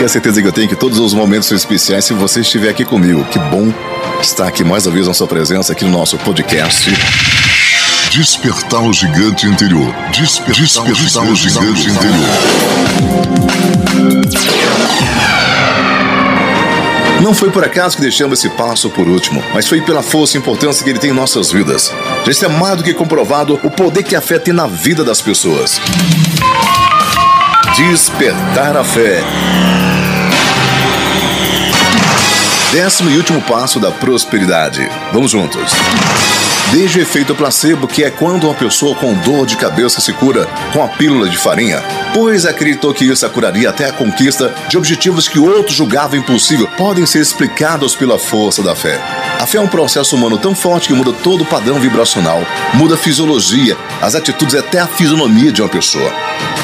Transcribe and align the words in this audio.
única 0.00 0.08
certeza 0.08 0.40
que 0.40 0.48
eu 0.48 0.52
tenho 0.52 0.64
é 0.64 0.68
que 0.68 0.76
todos 0.76 0.98
os 0.98 1.12
momentos 1.12 1.46
são 1.46 1.54
especiais 1.54 2.06
se 2.06 2.14
você 2.14 2.40
estiver 2.40 2.70
aqui 2.70 2.86
comigo. 2.86 3.22
Que 3.26 3.38
bom 3.38 3.70
estar 4.22 4.48
aqui 4.48 4.64
mais 4.64 4.86
uma 4.86 4.94
vez 4.94 5.06
na 5.06 5.12
sua 5.12 5.26
presença 5.26 5.74
aqui 5.74 5.84
no 5.84 5.90
nosso 5.90 6.16
podcast. 6.16 6.90
Despertar 8.10 8.80
o 8.82 8.94
gigante 8.94 9.46
interior. 9.46 9.94
Despertar, 10.10 10.54
Despertar 10.54 11.22
o 11.24 11.34
gigante, 11.34 11.82
gigante 11.82 11.90
interior. 11.90 12.28
Não 17.20 17.34
foi 17.34 17.50
por 17.50 17.62
acaso 17.62 17.96
que 17.96 18.02
deixamos 18.02 18.38
esse 18.38 18.48
passo 18.56 18.88
por 18.88 19.06
último, 19.06 19.44
mas 19.52 19.68
foi 19.68 19.82
pela 19.82 20.02
força 20.02 20.38
e 20.38 20.40
importância 20.40 20.82
que 20.82 20.88
ele 20.88 20.98
tem 20.98 21.10
em 21.10 21.14
nossas 21.14 21.52
vidas. 21.52 21.92
Já 22.24 22.30
está 22.30 22.48
mais 22.48 22.78
do 22.78 22.82
que 22.82 22.94
comprovado 22.94 23.60
o 23.62 23.70
poder 23.70 24.02
que 24.02 24.16
a 24.16 24.22
fé 24.22 24.38
tem 24.38 24.54
na 24.54 24.66
vida 24.66 25.04
das 25.04 25.20
pessoas. 25.20 25.78
Despertar 27.76 28.78
a 28.78 28.84
fé. 28.84 29.22
Décimo 32.72 33.10
e 33.10 33.16
último 33.16 33.42
passo 33.42 33.80
da 33.80 33.90
prosperidade. 33.90 34.88
Vamos 35.12 35.32
juntos. 35.32 35.72
Desde 36.72 37.00
o 37.00 37.02
efeito 37.02 37.34
placebo, 37.34 37.88
que 37.88 38.04
é 38.04 38.10
quando 38.10 38.44
uma 38.44 38.54
pessoa 38.54 38.94
com 38.94 39.12
dor 39.12 39.44
de 39.44 39.56
cabeça 39.56 40.00
se 40.00 40.12
cura 40.12 40.46
com 40.72 40.80
a 40.80 40.86
pílula 40.86 41.28
de 41.28 41.36
farinha, 41.36 41.82
pois 42.14 42.46
acreditou 42.46 42.94
que 42.94 43.04
isso 43.04 43.26
a 43.26 43.28
curaria 43.28 43.68
até 43.68 43.86
a 43.86 43.92
conquista 43.92 44.54
de 44.68 44.78
objetivos 44.78 45.26
que 45.26 45.40
outros 45.40 45.74
julgavam 45.74 46.20
impossível, 46.20 46.68
podem 46.78 47.04
ser 47.06 47.18
explicados 47.18 47.96
pela 47.96 48.20
força 48.20 48.62
da 48.62 48.76
fé. 48.76 49.00
A 49.40 49.46
fé 49.46 49.58
é 49.58 49.60
um 49.60 49.66
processo 49.66 50.14
humano 50.14 50.38
tão 50.38 50.54
forte 50.54 50.86
que 50.86 50.94
muda 50.94 51.12
todo 51.12 51.42
o 51.42 51.46
padrão 51.46 51.80
vibracional, 51.80 52.40
muda 52.74 52.94
a 52.94 52.98
fisiologia, 52.98 53.76
as 54.00 54.14
atitudes 54.14 54.54
até 54.54 54.78
a 54.78 54.86
fisionomia 54.86 55.50
de 55.50 55.62
uma 55.62 55.68
pessoa. 55.68 56.12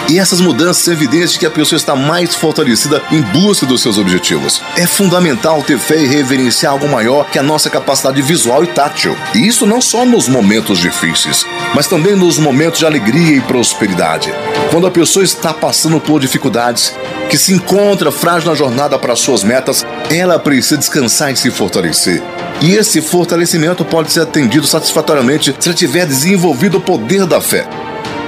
E 0.08 0.20
essas 0.20 0.40
mudanças 0.40 0.84
são 0.84 0.94
evidentes 0.94 1.32
de 1.32 1.38
que 1.40 1.46
a 1.46 1.50
pessoa 1.50 1.76
está 1.76 1.96
mais 1.96 2.32
fortalecida 2.32 3.02
em 3.10 3.20
busca 3.22 3.66
dos 3.66 3.82
seus 3.82 3.98
objetivos. 3.98 4.62
É 4.76 4.86
fundamental 4.86 5.62
ter 5.64 5.78
fé 5.78 6.00
e 6.00 6.06
reverenciar 6.06 6.72
algo 6.72 6.88
maior 6.88 7.28
que 7.28 7.40
a 7.40 7.42
nossa 7.42 7.68
capacidade 7.68 8.22
visual 8.22 8.62
e 8.62 8.68
tátil. 8.68 9.16
E 9.34 9.44
isso 9.44 9.66
não 9.66 9.80
só 9.80 9.95
nos 10.04 10.28
momentos 10.28 10.78
difíceis, 10.78 11.46
mas 11.74 11.86
também 11.86 12.14
nos 12.14 12.38
momentos 12.38 12.80
de 12.80 12.86
alegria 12.86 13.36
e 13.36 13.40
prosperidade. 13.40 14.32
Quando 14.70 14.86
a 14.86 14.90
pessoa 14.90 15.24
está 15.24 15.54
passando 15.54 16.00
por 16.00 16.20
dificuldades, 16.20 16.94
que 17.30 17.38
se 17.38 17.52
encontra 17.52 18.10
frágil 18.10 18.50
na 18.50 18.56
jornada 18.56 18.98
para 18.98 19.16
suas 19.16 19.42
metas, 19.42 19.86
ela 20.10 20.38
precisa 20.38 20.76
descansar 20.76 21.32
e 21.32 21.36
se 21.36 21.50
fortalecer. 21.50 22.22
E 22.60 22.74
esse 22.74 23.00
fortalecimento 23.00 23.84
pode 23.84 24.10
ser 24.10 24.20
atendido 24.20 24.66
satisfatoriamente 24.66 25.54
se 25.58 25.68
ela 25.68 25.76
tiver 25.76 26.06
desenvolvido 26.06 26.78
o 26.78 26.80
poder 26.80 27.26
da 27.26 27.40
fé. 27.40 27.66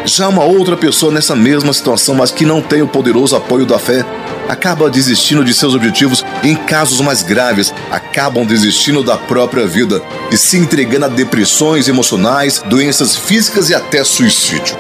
Já 0.05 0.29
uma 0.29 0.45
outra 0.45 0.77
pessoa 0.77 1.13
nessa 1.13 1.37
mesma 1.37 1.73
situação, 1.73 2.15
mas 2.15 2.31
que 2.31 2.47
não 2.47 2.63
tem 2.63 2.83
o 2.83 2.89
poderoso 2.89 3.37
apoio 3.37 3.67
da 3.67 3.79
fé, 3.79 4.05
acaba 4.49 4.89
desistindo 4.89 5.45
de 5.45 5.53
seus 5.53 5.75
objetivos 5.75 6.25
em 6.43 6.55
casos 6.55 7.01
mais 7.01 7.23
graves, 7.23 7.73
acabam 7.91 8.47
desistindo 8.47 9.03
da 9.03 9.17
própria 9.17 9.67
vida 9.67 10.03
e 10.31 10.37
se 10.37 10.57
entregando 10.57 11.05
a 11.05 11.09
depressões 11.09 11.89
emocionais, 11.89 12.63
doenças 12.67 13.15
físicas 13.15 13.69
e 13.69 13.75
até 13.75 14.03
suicídio. 14.03 14.77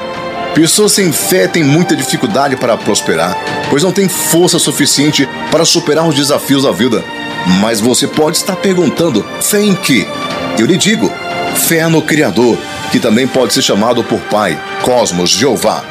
Pessoas 0.54 0.92
sem 0.92 1.12
fé 1.12 1.46
têm 1.46 1.62
muita 1.62 1.94
dificuldade 1.94 2.56
para 2.56 2.76
prosperar, 2.76 3.36
pois 3.70 3.82
não 3.82 3.92
têm 3.92 4.08
força 4.08 4.58
suficiente 4.58 5.28
para 5.50 5.64
superar 5.64 6.08
os 6.08 6.14
desafios 6.14 6.64
da 6.64 6.72
vida. 6.72 7.04
Mas 7.60 7.80
você 7.80 8.08
pode 8.08 8.38
estar 8.38 8.56
perguntando: 8.56 9.24
fé 9.40 9.60
em 9.60 9.74
que? 9.74 10.06
Eu 10.58 10.66
lhe 10.66 10.76
digo: 10.76 11.12
fé 11.54 11.86
no 11.86 12.02
Criador, 12.02 12.58
que 12.90 13.00
também 13.00 13.26
pode 13.26 13.52
ser 13.52 13.62
chamado 13.62 14.02
por 14.02 14.20
Pai, 14.22 14.58
Cosmos, 14.82 15.30
Jeová. 15.30 15.84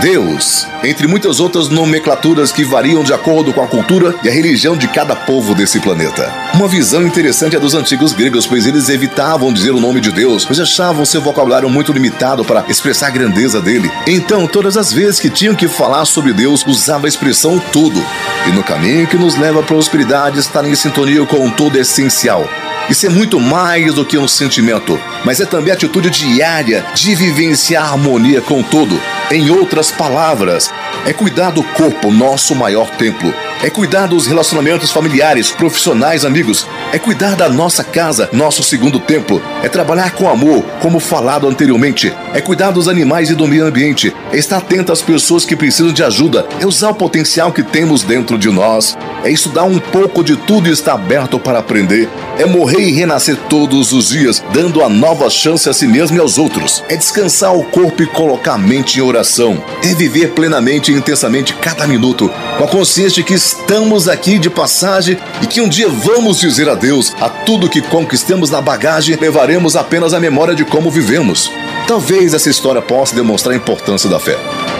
Deus, 0.00 0.66
entre 0.82 1.06
muitas 1.06 1.40
outras 1.40 1.68
nomenclaturas 1.68 2.52
que 2.52 2.64
variam 2.64 3.02
de 3.02 3.12
acordo 3.12 3.52
com 3.52 3.62
a 3.62 3.66
cultura 3.66 4.14
e 4.22 4.28
a 4.28 4.32
religião 4.32 4.76
de 4.76 4.88
cada 4.88 5.14
povo 5.14 5.54
desse 5.54 5.80
planeta. 5.80 6.32
Uma 6.54 6.68
visão 6.68 7.02
interessante 7.02 7.56
é 7.56 7.60
dos 7.60 7.74
antigos 7.74 8.12
gregos, 8.12 8.46
pois 8.46 8.66
eles 8.66 8.88
evitavam 8.88 9.52
dizer 9.52 9.70
o 9.70 9.80
nome 9.80 10.00
de 10.00 10.10
Deus, 10.10 10.44
pois 10.44 10.60
achavam 10.60 11.04
seu 11.04 11.20
vocabulário 11.20 11.68
muito 11.68 11.92
limitado 11.92 12.44
para 12.44 12.64
expressar 12.68 13.08
a 13.08 13.10
grandeza 13.10 13.60
dele. 13.60 13.90
Então, 14.06 14.46
todas 14.46 14.76
as 14.76 14.92
vezes 14.92 15.20
que 15.20 15.30
tinham 15.30 15.54
que 15.54 15.68
falar 15.68 16.04
sobre 16.04 16.32
Deus, 16.32 16.64
usavam 16.66 17.06
a 17.06 17.08
expressão 17.08 17.58
tudo. 17.72 18.02
E 18.46 18.52
no 18.52 18.62
caminho 18.62 19.06
que 19.06 19.16
nos 19.16 19.36
leva 19.36 19.60
à 19.60 19.62
prosperidade, 19.62 20.38
estar 20.38 20.64
em 20.64 20.74
sintonia 20.74 21.24
com 21.26 21.46
o 21.46 21.50
todo 21.50 21.76
é 21.76 21.80
essencial. 21.80 22.48
Isso 22.88 23.06
é 23.06 23.08
muito 23.08 23.40
mais 23.40 23.94
do 23.94 24.04
que 24.04 24.18
um 24.18 24.28
sentimento, 24.28 25.00
mas 25.24 25.40
é 25.40 25.46
também 25.46 25.70
a 25.70 25.74
atitude 25.74 26.10
diária 26.10 26.84
de 26.94 27.14
vivenciar 27.14 27.82
a 27.82 27.92
harmonia 27.92 28.42
com 28.42 28.62
todo. 28.62 29.00
Em 29.30 29.50
outras 29.50 29.90
palavras, 29.90 30.70
é 31.06 31.12
cuidar 31.12 31.50
do 31.50 31.62
corpo, 31.62 32.12
nosso 32.12 32.54
maior 32.54 32.90
templo. 32.90 33.32
É 33.64 33.70
cuidar 33.70 34.06
dos 34.06 34.26
relacionamentos 34.26 34.90
familiares, 34.90 35.50
profissionais, 35.50 36.26
amigos. 36.26 36.66
É 36.92 36.98
cuidar 36.98 37.34
da 37.34 37.48
nossa 37.48 37.82
casa, 37.82 38.28
nosso 38.30 38.62
segundo 38.62 39.00
templo. 39.00 39.40
É 39.62 39.70
trabalhar 39.70 40.10
com 40.10 40.28
amor, 40.28 40.62
como 40.82 41.00
falado 41.00 41.48
anteriormente. 41.48 42.12
É 42.34 42.42
cuidar 42.42 42.72
dos 42.72 42.88
animais 42.88 43.30
e 43.30 43.34
do 43.34 43.48
meio 43.48 43.64
ambiente. 43.64 44.14
É 44.30 44.36
estar 44.36 44.58
atento 44.58 44.92
às 44.92 45.00
pessoas 45.00 45.46
que 45.46 45.56
precisam 45.56 45.94
de 45.94 46.04
ajuda. 46.04 46.46
É 46.60 46.66
usar 46.66 46.90
o 46.90 46.94
potencial 46.94 47.52
que 47.52 47.62
temos 47.62 48.02
dentro 48.02 48.36
de 48.36 48.50
nós. 48.50 48.98
É 49.24 49.30
estudar 49.30 49.64
um 49.64 49.78
pouco 49.78 50.22
de 50.22 50.36
tudo 50.36 50.68
e 50.68 50.72
estar 50.72 50.92
aberto 50.92 51.38
para 51.38 51.58
aprender. 51.58 52.06
É 52.38 52.44
morrer 52.44 52.82
e 52.82 52.92
renascer 52.92 53.38
todos 53.48 53.92
os 53.92 54.10
dias, 54.10 54.44
dando 54.52 54.84
a 54.84 54.90
nova 54.90 55.30
chance 55.30 55.70
a 55.70 55.72
si 55.72 55.86
mesmo 55.86 56.18
e 56.18 56.20
aos 56.20 56.36
outros. 56.36 56.84
É 56.90 56.96
descansar 56.96 57.56
o 57.56 57.64
corpo 57.64 58.02
e 58.02 58.06
colocar 58.06 58.54
a 58.54 58.58
mente 58.58 58.98
em 58.98 59.02
oração. 59.02 59.64
É 59.82 59.94
viver 59.94 60.32
plenamente 60.32 60.92
e 60.92 60.94
intensamente 60.94 61.54
cada 61.54 61.86
minuto, 61.86 62.30
com 62.58 62.64
a 62.64 62.68
consciência 62.68 63.14
de 63.14 63.22
que 63.22 63.53
estamos 63.54 64.08
aqui 64.08 64.38
de 64.38 64.50
passagem 64.50 65.16
e 65.40 65.46
que 65.46 65.60
um 65.60 65.68
dia 65.68 65.88
vamos 65.88 66.40
dizer 66.40 66.68
adeus 66.68 67.14
a 67.20 67.28
tudo 67.28 67.68
que 67.68 67.80
conquistamos 67.80 68.50
na 68.50 68.60
bagagem, 68.60 69.16
levaremos 69.16 69.76
apenas 69.76 70.12
a 70.12 70.20
memória 70.20 70.54
de 70.54 70.64
como 70.64 70.90
vivemos. 70.90 71.50
Talvez 71.86 72.34
essa 72.34 72.50
história 72.50 72.82
possa 72.82 73.14
demonstrar 73.14 73.54
a 73.54 73.56
importância 73.56 74.10
da 74.10 74.18
fé. 74.18 74.36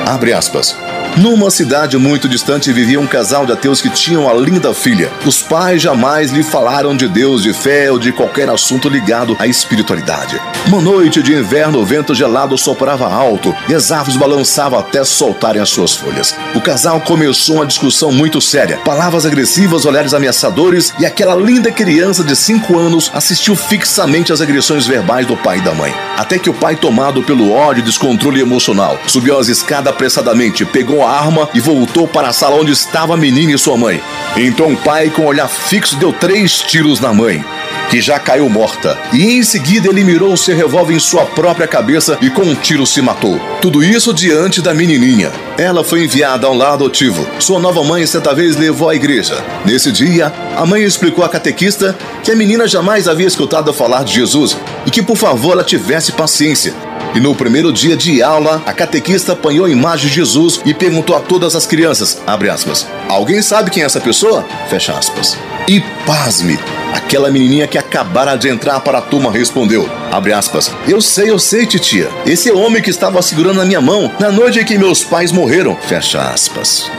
Abre 0.06 0.32
aspas. 0.32 0.76
Numa 1.16 1.48
cidade 1.48 1.96
muito 1.96 2.28
distante 2.28 2.72
vivia 2.72 2.98
um 2.98 3.06
casal 3.06 3.46
de 3.46 3.52
ateus 3.52 3.80
que 3.80 3.88
tinham 3.88 4.28
a 4.28 4.34
linda 4.34 4.74
filha. 4.74 5.12
Os 5.24 5.40
pais 5.40 5.80
jamais 5.80 6.32
lhe 6.32 6.42
falaram 6.42 6.96
de 6.96 7.06
Deus, 7.06 7.44
de 7.44 7.52
fé 7.52 7.88
ou 7.88 8.00
de 8.00 8.10
qualquer 8.10 8.50
assunto 8.50 8.88
ligado 8.88 9.36
à 9.38 9.46
espiritualidade. 9.46 10.40
Uma 10.66 10.80
noite 10.80 11.22
de 11.22 11.32
inverno, 11.32 11.78
o 11.78 11.84
vento 11.84 12.16
gelado 12.16 12.58
soprava 12.58 13.06
alto 13.06 13.54
e 13.68 13.74
as 13.74 13.92
árvores 13.92 14.16
balançavam 14.16 14.76
até 14.76 15.04
soltarem 15.04 15.62
as 15.62 15.68
suas 15.68 15.94
folhas. 15.94 16.34
O 16.52 16.60
casal 16.60 17.00
começou 17.00 17.56
uma 17.56 17.66
discussão 17.66 18.10
muito 18.10 18.40
séria. 18.40 18.78
Palavras 18.78 19.24
agressivas, 19.24 19.84
olhares 19.84 20.14
ameaçadores 20.14 20.92
e 20.98 21.06
aquela 21.06 21.36
linda 21.36 21.70
criança 21.70 22.24
de 22.24 22.34
5 22.34 22.76
anos 22.76 23.08
assistiu 23.14 23.54
fixamente 23.54 24.32
às 24.32 24.40
agressões 24.40 24.84
verbais 24.84 25.26
do 25.28 25.36
pai 25.36 25.58
e 25.58 25.62
da 25.62 25.72
mãe. 25.74 25.94
Até 26.16 26.40
que 26.40 26.50
o 26.50 26.54
pai, 26.54 26.74
tomado 26.74 27.22
pelo 27.22 27.52
ódio 27.52 27.82
e 27.82 27.84
descontrole 27.84 28.40
emocional, 28.40 28.98
subiu 29.06 29.38
as 29.38 29.46
escadas 29.46 29.92
apressadamente, 29.92 30.64
pegou 30.64 31.03
a 31.06 31.10
arma 31.10 31.48
e 31.54 31.60
voltou 31.60 32.06
para 32.06 32.28
a 32.28 32.32
sala 32.32 32.56
onde 32.56 32.72
estava 32.72 33.14
a 33.14 33.16
menina 33.16 33.52
e 33.52 33.58
sua 33.58 33.76
mãe. 33.76 34.00
Então 34.36 34.72
o 34.72 34.76
pai, 34.76 35.10
com 35.10 35.22
um 35.22 35.26
olhar 35.26 35.48
fixo, 35.48 35.96
deu 35.96 36.12
três 36.12 36.60
tiros 36.60 37.00
na 37.00 37.12
mãe 37.12 37.44
que 37.88 38.00
já 38.00 38.18
caiu 38.18 38.48
morta. 38.48 38.98
E 39.12 39.22
em 39.22 39.42
seguida 39.42 39.88
ele 39.88 40.04
mirou 40.04 40.36
seu 40.36 40.56
revólver 40.56 40.94
em 40.94 40.98
sua 40.98 41.24
própria 41.26 41.66
cabeça 41.66 42.18
e 42.20 42.30
com 42.30 42.42
um 42.42 42.54
tiro 42.54 42.86
se 42.86 43.00
matou. 43.00 43.38
Tudo 43.60 43.82
isso 43.82 44.12
diante 44.12 44.60
da 44.60 44.74
menininha. 44.74 45.30
Ela 45.56 45.84
foi 45.84 46.04
enviada 46.04 46.46
ao 46.46 46.54
lar 46.54 46.74
adotivo. 46.74 47.26
Sua 47.38 47.60
nova 47.60 47.84
mãe 47.84 48.06
certa 48.06 48.34
vez 48.34 48.56
levou 48.56 48.88
à 48.88 48.94
igreja. 48.94 49.42
Nesse 49.64 49.92
dia, 49.92 50.32
a 50.56 50.66
mãe 50.66 50.82
explicou 50.82 51.24
à 51.24 51.28
catequista 51.28 51.96
que 52.22 52.30
a 52.30 52.36
menina 52.36 52.66
jamais 52.66 53.06
havia 53.06 53.26
escutado 53.26 53.72
falar 53.72 54.04
de 54.04 54.14
Jesus 54.14 54.56
e 54.86 54.90
que 54.90 55.02
por 55.02 55.16
favor 55.16 55.52
ela 55.52 55.64
tivesse 55.64 56.12
paciência 56.12 56.74
e 57.14 57.20
no 57.20 57.34
primeiro 57.34 57.72
dia 57.72 57.96
de 57.96 58.22
aula, 58.22 58.62
a 58.66 58.72
catequista 58.72 59.32
apanhou 59.32 59.66
a 59.66 59.70
imagem 59.70 60.08
de 60.08 60.14
Jesus 60.14 60.60
e 60.64 60.74
perguntou 60.74 61.16
a 61.16 61.20
todas 61.20 61.54
as 61.54 61.66
crianças, 61.66 62.20
aspas, 62.26 62.86
alguém 63.08 63.40
sabe 63.40 63.70
quem 63.70 63.82
é 63.82 63.86
essa 63.86 64.00
pessoa? 64.00 64.44
Fecha 64.68 64.92
aspas. 64.92 65.38
E 65.68 65.80
pasme, 66.04 66.58
aquela 66.92 67.30
menininha 67.30 67.66
que 67.66 67.78
acabara 67.78 68.36
de 68.36 68.48
entrar 68.48 68.80
para 68.80 68.98
a 68.98 69.02
turma 69.02 69.30
respondeu, 69.30 69.88
aspas, 70.36 70.70
eu 70.88 71.00
sei, 71.00 71.30
eu 71.30 71.38
sei, 71.38 71.66
titia, 71.66 72.10
esse 72.26 72.48
é 72.50 72.52
o 72.52 72.58
homem 72.58 72.82
que 72.82 72.90
estava 72.90 73.22
segurando 73.22 73.60
a 73.60 73.64
minha 73.64 73.80
mão 73.80 74.12
na 74.18 74.30
noite 74.30 74.58
em 74.58 74.64
que 74.64 74.76
meus 74.76 75.04
pais 75.04 75.32
morreram, 75.32 75.76
fecha 75.76 76.20
aspas. 76.20 76.90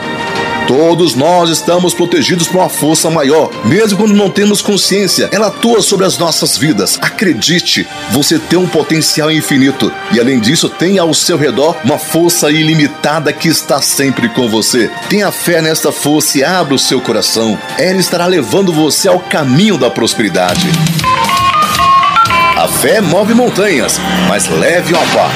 Todos 0.66 1.14
nós 1.14 1.48
estamos 1.48 1.94
protegidos 1.94 2.48
por 2.48 2.58
uma 2.58 2.68
força 2.68 3.08
maior, 3.08 3.50
mesmo 3.64 3.98
quando 3.98 4.14
não 4.14 4.28
temos 4.28 4.60
consciência. 4.60 5.28
Ela 5.30 5.46
atua 5.46 5.80
sobre 5.80 6.04
as 6.04 6.18
nossas 6.18 6.58
vidas. 6.58 6.98
Acredite, 7.00 7.86
você 8.10 8.36
tem 8.36 8.58
um 8.58 8.66
potencial 8.66 9.30
infinito 9.30 9.92
e, 10.12 10.18
além 10.18 10.40
disso, 10.40 10.68
tem 10.68 10.98
ao 10.98 11.14
seu 11.14 11.38
redor 11.38 11.76
uma 11.84 11.98
força 11.98 12.50
ilimitada 12.50 13.32
que 13.32 13.48
está 13.48 13.80
sempre 13.80 14.28
com 14.28 14.48
você. 14.48 14.90
Tenha 15.08 15.30
fé 15.30 15.62
nesta 15.62 15.92
força 15.92 16.38
e 16.38 16.44
abra 16.44 16.74
o 16.74 16.78
seu 16.78 17.00
coração. 17.00 17.56
Ela 17.78 18.00
estará 18.00 18.26
levando 18.26 18.72
você 18.72 19.08
ao 19.08 19.20
caminho 19.20 19.78
da 19.78 19.88
prosperidade. 19.88 20.66
A 22.56 22.66
fé 22.66 23.00
move 23.00 23.34
montanhas, 23.34 24.00
mas 24.28 24.48
leve 24.48 24.94
ao 24.94 25.02
par. 25.08 25.30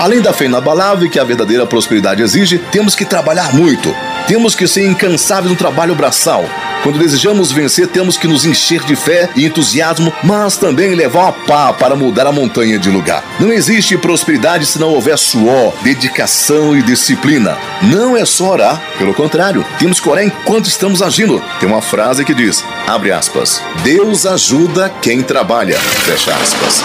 Além 0.00 0.22
da 0.22 0.32
fé 0.32 0.46
inabalável 0.46 1.10
que 1.10 1.18
a 1.18 1.24
verdadeira 1.24 1.66
prosperidade 1.66 2.22
exige, 2.22 2.56
temos 2.72 2.94
que 2.94 3.04
trabalhar 3.04 3.54
muito. 3.54 3.94
Temos 4.26 4.54
que 4.54 4.66
ser 4.66 4.86
incansáveis 4.86 5.50
no 5.50 5.58
trabalho 5.58 5.94
braçal. 5.94 6.42
Quando 6.82 6.98
desejamos 6.98 7.52
vencer, 7.52 7.86
temos 7.86 8.16
que 8.16 8.26
nos 8.26 8.46
encher 8.46 8.82
de 8.84 8.96
fé 8.96 9.28
e 9.36 9.44
entusiasmo, 9.44 10.10
mas 10.24 10.56
também 10.56 10.94
levar 10.94 11.28
a 11.28 11.32
pá 11.32 11.72
para 11.74 11.94
mudar 11.94 12.26
a 12.26 12.32
montanha 12.32 12.78
de 12.78 12.88
lugar. 12.88 13.22
Não 13.38 13.52
existe 13.52 13.98
prosperidade 13.98 14.64
se 14.64 14.80
não 14.80 14.88
houver 14.88 15.18
suor, 15.18 15.74
dedicação 15.82 16.74
e 16.74 16.80
disciplina. 16.80 17.58
Não 17.82 18.16
é 18.16 18.24
só 18.24 18.52
orar, 18.52 18.82
pelo 18.96 19.12
contrário, 19.12 19.66
temos 19.78 20.00
que 20.00 20.08
orar 20.08 20.24
enquanto 20.24 20.66
estamos 20.66 21.02
agindo. 21.02 21.44
Tem 21.60 21.68
uma 21.68 21.82
frase 21.82 22.24
que 22.24 22.32
diz, 22.32 22.64
abre 22.86 23.12
aspas, 23.12 23.60
Deus 23.82 24.24
ajuda 24.24 24.90
quem 25.02 25.20
trabalha, 25.20 25.78
fecha 25.78 26.34
aspas. 26.34 26.82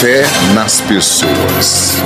Fé 0.00 0.24
nas 0.54 0.80
pessoas. 0.80 1.96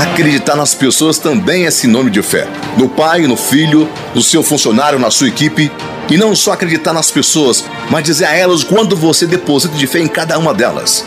Acreditar 0.00 0.56
nas 0.56 0.74
pessoas 0.74 1.18
também 1.18 1.66
é 1.66 1.70
sinônimo 1.70 2.10
de 2.10 2.22
fé. 2.22 2.48
No 2.76 2.88
pai, 2.88 3.26
no 3.26 3.36
filho, 3.36 3.88
no 4.14 4.22
seu 4.22 4.42
funcionário, 4.42 4.98
na 4.98 5.10
sua 5.10 5.28
equipe. 5.28 5.70
E 6.10 6.16
não 6.16 6.34
só 6.34 6.52
acreditar 6.52 6.92
nas 6.92 7.10
pessoas, 7.10 7.64
mas 7.90 8.04
dizer 8.04 8.24
a 8.24 8.34
elas 8.34 8.64
quando 8.64 8.96
você 8.96 9.26
deposita 9.26 9.76
de 9.76 9.86
fé 9.86 9.98
em 10.00 10.08
cada 10.08 10.38
uma 10.38 10.54
delas. 10.54 11.04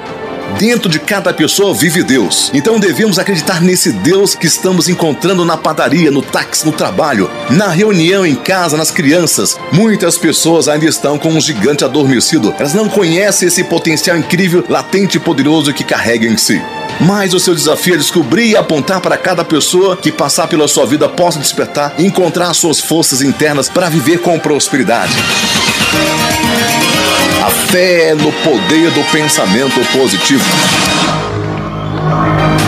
Dentro 0.57 0.89
de 0.89 0.99
cada 0.99 1.33
pessoa 1.33 1.73
vive 1.73 2.03
Deus. 2.03 2.51
Então 2.53 2.79
devemos 2.79 3.17
acreditar 3.17 3.61
nesse 3.61 3.91
Deus 3.91 4.35
que 4.35 4.47
estamos 4.47 4.87
encontrando 4.89 5.43
na 5.43 5.57
padaria, 5.57 6.11
no 6.11 6.21
táxi, 6.21 6.65
no 6.65 6.71
trabalho, 6.71 7.29
na 7.49 7.67
reunião, 7.67 8.25
em 8.25 8.35
casa, 8.35 8.77
nas 8.77 8.91
crianças. 8.91 9.57
Muitas 9.71 10.17
pessoas 10.17 10.67
ainda 10.67 10.85
estão 10.85 11.17
com 11.17 11.29
um 11.29 11.41
gigante 11.41 11.83
adormecido. 11.83 12.53
Elas 12.59 12.73
não 12.73 12.87
conhecem 12.87 13.47
esse 13.47 13.63
potencial 13.63 14.17
incrível, 14.17 14.63
latente 14.69 15.17
e 15.17 15.19
poderoso 15.19 15.73
que 15.73 15.83
carrega 15.83 16.27
em 16.27 16.37
si. 16.37 16.61
Mas 16.99 17.33
o 17.33 17.39
seu 17.39 17.55
desafio 17.55 17.95
é 17.95 17.97
descobrir 17.97 18.49
e 18.49 18.55
apontar 18.55 19.01
para 19.01 19.17
cada 19.17 19.43
pessoa 19.43 19.97
que 19.97 20.11
passar 20.11 20.47
pela 20.47 20.67
sua 20.67 20.85
vida 20.85 21.09
possa 21.09 21.39
despertar 21.39 21.95
e 21.97 22.05
encontrar 22.05 22.53
suas 22.53 22.79
forças 22.79 23.21
internas 23.21 23.67
para 23.69 23.89
viver 23.89 24.19
com 24.19 24.37
prosperidade. 24.37 25.13
Fé 27.71 28.13
no 28.13 28.29
poder 28.43 28.91
do 28.91 29.01
pensamento 29.13 29.79
positivo. 29.97 30.43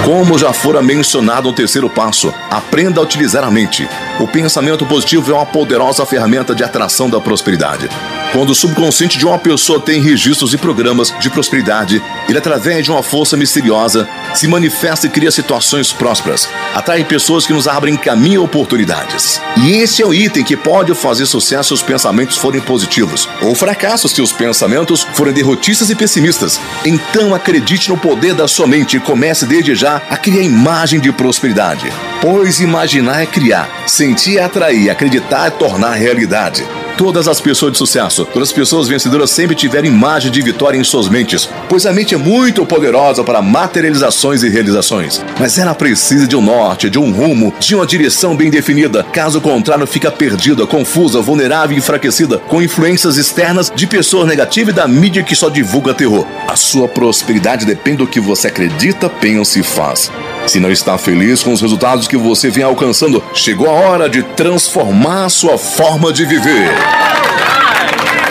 Como 0.05 0.37
já 0.39 0.53
fora 0.53 0.81
mencionado 0.81 1.49
no 1.49 1.53
terceiro 1.53 1.89
passo, 1.89 2.33
aprenda 2.49 3.01
a 3.01 3.03
utilizar 3.03 3.43
a 3.43 3.51
mente. 3.51 3.85
O 4.19 4.27
pensamento 4.27 4.85
positivo 4.85 5.31
é 5.31 5.33
uma 5.33 5.45
poderosa 5.45 6.05
ferramenta 6.05 6.53
de 6.53 6.63
atração 6.63 7.09
da 7.09 7.19
prosperidade. 7.19 7.89
Quando 8.31 8.51
o 8.51 8.55
subconsciente 8.55 9.17
de 9.17 9.25
uma 9.25 9.39
pessoa 9.39 9.79
tem 9.79 10.01
registros 10.01 10.53
e 10.53 10.57
programas 10.57 11.13
de 11.19 11.29
prosperidade, 11.29 12.01
ele, 12.29 12.37
através 12.37 12.83
de 12.83 12.91
uma 12.91 13.01
força 13.01 13.35
misteriosa, 13.35 14.07
se 14.35 14.47
manifesta 14.47 15.07
e 15.07 15.09
cria 15.09 15.31
situações 15.31 15.91
prósperas, 15.91 16.47
atrai 16.75 17.03
pessoas 17.03 17.45
que 17.45 17.53
nos 17.53 17.67
abrem 17.67 17.97
caminho 17.97 18.35
e 18.35 18.37
oportunidades. 18.45 19.41
E 19.57 19.73
esse 19.73 20.01
é 20.01 20.05
o 20.05 20.13
item 20.13 20.43
que 20.43 20.57
pode 20.57 20.93
fazer 20.93 21.25
sucesso 21.25 21.69
se 21.69 21.73
os 21.73 21.81
pensamentos 21.81 22.37
forem 22.37 22.61
positivos, 22.61 23.27
ou 23.41 23.55
fracasso 23.55 24.07
se 24.07 24.21
os 24.21 24.31
pensamentos 24.31 25.07
forem 25.13 25.33
derrotistas 25.33 25.89
e 25.89 25.95
pessimistas. 25.95 26.59
Então 26.85 27.33
acredite 27.33 27.89
no 27.89 27.97
poder 27.97 28.35
da 28.35 28.47
sua 28.47 28.67
mente 28.67 28.97
e 28.97 28.99
comece 28.99 29.45
desde 29.45 29.73
já 29.75 30.01
a 30.09 30.17
criar 30.17 30.43
imagem 30.43 30.99
de 30.99 31.11
prosperidade. 31.11 31.91
Pois 32.23 32.61
imaginar 32.61 33.21
é 33.21 33.25
criar, 33.25 33.69
sentir 33.85 34.37
é 34.37 34.43
atrair, 34.43 34.89
acreditar 34.89 35.47
é 35.47 35.49
tornar 35.49 35.91
realidade. 35.95 36.65
Todas 36.97 37.27
as 37.27 37.41
pessoas 37.41 37.73
de 37.73 37.77
sucesso, 37.77 38.23
todas 38.23 38.47
as 38.47 38.53
pessoas 38.53 38.87
vencedoras 38.87 39.29
sempre 39.29 39.53
tiveram 39.53 39.89
imagem 39.89 40.31
de 40.31 40.41
vitória 40.41 40.77
em 40.77 40.85
suas 40.85 41.09
mentes, 41.09 41.49
pois 41.67 41.85
a 41.85 41.91
mente 41.91 42.15
é 42.15 42.17
muito 42.17 42.65
poderosa 42.65 43.25
para 43.25 43.41
materializações 43.41 44.41
e 44.41 44.47
realizações. 44.47 45.21
Mas 45.37 45.57
ela 45.57 45.75
precisa 45.75 46.25
de 46.25 46.33
um 46.33 46.41
norte, 46.41 46.89
de 46.89 46.97
um 46.97 47.11
rumo, 47.11 47.53
de 47.59 47.75
uma 47.75 47.85
direção 47.85 48.37
bem 48.37 48.49
definida. 48.49 49.03
Caso 49.11 49.41
contrário, 49.41 49.85
fica 49.85 50.09
perdida, 50.09 50.65
confusa, 50.65 51.19
vulnerável 51.19 51.75
e 51.75 51.79
enfraquecida, 51.79 52.37
com 52.37 52.61
influências 52.61 53.17
externas 53.17 53.69
de 53.69 53.85
pessoas 53.85 54.25
negativas 54.25 54.73
e 54.73 54.77
da 54.77 54.87
mídia 54.87 55.23
que 55.23 55.35
só 55.35 55.49
divulga 55.49 55.93
terror. 55.93 56.25
A 56.47 56.55
sua 56.55 56.87
prosperidade 56.87 57.65
depende 57.65 57.97
do 57.97 58.07
que 58.07 58.21
você 58.21 58.47
acredita, 58.47 59.09
pensa 59.09 59.59
e 59.59 59.63
faz. 59.63 60.09
Se 60.45 60.59
não 60.59 60.71
está 60.71 60.97
feliz 60.97 61.41
com 61.41 61.53
os 61.53 61.61
resultados 61.61 62.07
que 62.07 62.17
você 62.17 62.49
vem 62.49 62.63
alcançando, 62.63 63.23
chegou 63.33 63.67
a 63.69 63.71
hora 63.71 64.09
de 64.09 64.23
transformar 64.23 65.29
sua 65.29 65.57
forma 65.57 66.11
de 66.11 66.25
viver. 66.25 66.69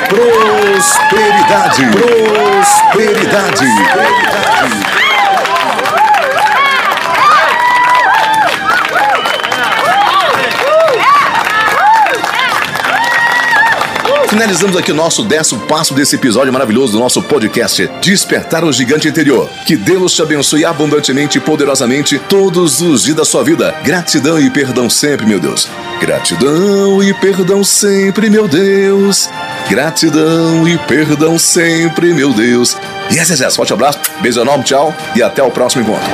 Prosperidade. 0.08 1.82
Prosperidade. 1.90 3.66
Prosperidade. 3.92 5.01
Finalizamos 14.32 14.78
aqui 14.78 14.90
o 14.90 14.94
nosso 14.94 15.22
décimo 15.24 15.60
passo 15.66 15.92
desse 15.92 16.16
episódio 16.16 16.50
maravilhoso 16.50 16.94
do 16.94 16.98
nosso 16.98 17.22
podcast 17.22 17.86
Despertar 18.00 18.64
o 18.64 18.72
Gigante 18.72 19.06
Interior. 19.06 19.46
Que 19.66 19.76
Deus 19.76 20.14
te 20.14 20.22
abençoe 20.22 20.64
abundantemente 20.64 21.36
e 21.36 21.40
poderosamente 21.40 22.18
todos 22.30 22.80
os 22.80 23.02
dias 23.02 23.14
da 23.14 23.26
sua 23.26 23.44
vida. 23.44 23.74
Gratidão 23.84 24.40
e 24.40 24.48
perdão 24.48 24.88
sempre, 24.88 25.26
meu 25.26 25.38
Deus. 25.38 25.68
Gratidão 26.00 27.02
e 27.02 27.12
perdão 27.12 27.62
sempre, 27.62 28.30
meu 28.30 28.48
Deus. 28.48 29.28
Gratidão 29.68 30.66
e 30.66 30.78
perdão 30.78 31.38
sempre, 31.38 32.14
meu 32.14 32.32
Deus. 32.32 32.74
Yes, 33.10 33.28
yes, 33.28 33.40
yes. 33.40 33.54
Forte 33.54 33.74
abraço, 33.74 33.98
beijo 34.22 34.40
enorme, 34.40 34.64
tchau 34.64 34.96
e 35.14 35.22
até 35.22 35.42
o 35.42 35.50
próximo 35.50 35.82
encontro. 35.82 36.10